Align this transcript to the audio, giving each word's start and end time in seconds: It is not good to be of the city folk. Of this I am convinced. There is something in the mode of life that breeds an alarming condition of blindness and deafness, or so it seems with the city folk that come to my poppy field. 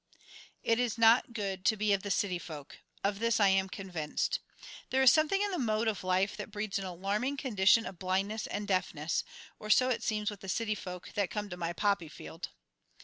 It 0.63 0.79
is 0.79 0.97
not 0.97 1.31
good 1.31 1.63
to 1.65 1.77
be 1.77 1.93
of 1.93 2.01
the 2.01 2.09
city 2.09 2.39
folk. 2.39 2.79
Of 3.03 3.19
this 3.19 3.39
I 3.39 3.49
am 3.49 3.69
convinced. 3.69 4.39
There 4.89 5.03
is 5.03 5.11
something 5.11 5.43
in 5.43 5.51
the 5.51 5.59
mode 5.59 5.87
of 5.87 6.03
life 6.03 6.35
that 6.37 6.49
breeds 6.49 6.79
an 6.79 6.85
alarming 6.85 7.37
condition 7.37 7.85
of 7.85 7.99
blindness 7.99 8.47
and 8.47 8.67
deafness, 8.67 9.23
or 9.59 9.69
so 9.69 9.89
it 9.89 10.01
seems 10.01 10.31
with 10.31 10.39
the 10.39 10.49
city 10.49 10.73
folk 10.73 11.11
that 11.13 11.29
come 11.29 11.51
to 11.51 11.55
my 11.57 11.71
poppy 11.71 12.07
field. 12.09 12.49